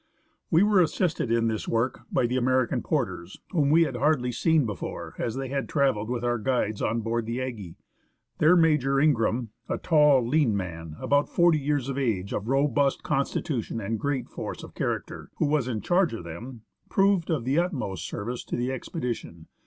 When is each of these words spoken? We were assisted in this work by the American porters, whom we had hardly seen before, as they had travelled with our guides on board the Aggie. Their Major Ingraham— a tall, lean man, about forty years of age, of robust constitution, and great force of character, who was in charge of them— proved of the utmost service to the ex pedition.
We 0.49 0.63
were 0.63 0.81
assisted 0.81 1.31
in 1.31 1.47
this 1.47 1.67
work 1.67 2.05
by 2.11 2.25
the 2.25 2.35
American 2.35 2.81
porters, 2.81 3.37
whom 3.51 3.69
we 3.69 3.83
had 3.83 3.95
hardly 3.97 4.31
seen 4.31 4.65
before, 4.65 5.13
as 5.19 5.35
they 5.35 5.49
had 5.49 5.69
travelled 5.69 6.09
with 6.09 6.23
our 6.23 6.39
guides 6.39 6.81
on 6.81 7.01
board 7.01 7.27
the 7.27 7.39
Aggie. 7.39 7.75
Their 8.39 8.55
Major 8.55 8.99
Ingraham— 8.99 9.49
a 9.69 9.77
tall, 9.77 10.27
lean 10.27 10.57
man, 10.57 10.95
about 10.99 11.29
forty 11.29 11.59
years 11.59 11.87
of 11.87 11.99
age, 11.99 12.33
of 12.33 12.47
robust 12.47 13.03
constitution, 13.03 13.79
and 13.79 13.99
great 13.99 14.27
force 14.27 14.63
of 14.63 14.73
character, 14.73 15.29
who 15.37 15.45
was 15.45 15.67
in 15.67 15.81
charge 15.81 16.13
of 16.15 16.23
them— 16.23 16.63
proved 16.89 17.29
of 17.29 17.45
the 17.45 17.59
utmost 17.59 18.07
service 18.07 18.43
to 18.45 18.55
the 18.55 18.71
ex 18.71 18.89
pedition. 18.89 19.45